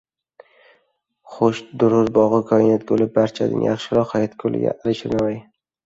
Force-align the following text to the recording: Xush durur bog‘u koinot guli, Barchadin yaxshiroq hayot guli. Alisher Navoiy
Xush 1.33 1.61
durur 1.85 2.11
bog‘u 2.17 2.41
koinot 2.55 2.89
guli, 2.95 3.09
Barchadin 3.21 3.71
yaxshiroq 3.71 4.19
hayot 4.19 4.39
guli. 4.47 4.67
Alisher 4.77 5.17
Navoiy 5.19 5.43